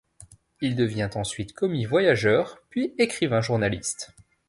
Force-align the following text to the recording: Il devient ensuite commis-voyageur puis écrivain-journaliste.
Il 0.61 0.75
devient 0.75 1.11
ensuite 1.13 1.53
commis-voyageur 1.53 2.57
puis 2.71 2.95
écrivain-journaliste. 2.97 4.15